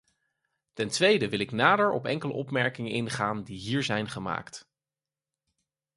Ten 0.73 0.87
tweede 0.89 1.29
wil 1.29 1.39
ik 1.39 1.51
nader 1.51 1.91
op 1.91 2.05
enkele 2.05 2.33
opmerkingen 2.33 2.91
ingaan 2.91 3.43
die 3.43 3.57
hier 3.59 3.83
zijn 3.83 4.09
gemaakt. 4.09 4.67